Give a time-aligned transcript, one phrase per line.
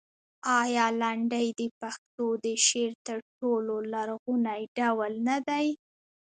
[0.61, 5.67] آیا لنډۍ د پښتو د شعر تر ټولو لرغونی ډول نه دی؟